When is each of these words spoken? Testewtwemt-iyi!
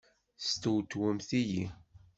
Testewtwemt-iyi! 0.39 1.63